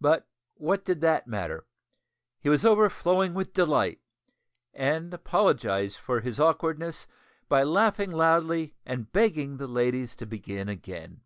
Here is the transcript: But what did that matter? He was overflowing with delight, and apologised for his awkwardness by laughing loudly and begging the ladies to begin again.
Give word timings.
But 0.00 0.26
what 0.54 0.86
did 0.86 1.02
that 1.02 1.26
matter? 1.26 1.66
He 2.40 2.48
was 2.48 2.64
overflowing 2.64 3.34
with 3.34 3.52
delight, 3.52 4.00
and 4.72 5.12
apologised 5.12 5.98
for 5.98 6.20
his 6.20 6.40
awkwardness 6.40 7.06
by 7.46 7.62
laughing 7.64 8.10
loudly 8.10 8.74
and 8.86 9.12
begging 9.12 9.58
the 9.58 9.68
ladies 9.68 10.16
to 10.16 10.24
begin 10.24 10.70
again. 10.70 11.20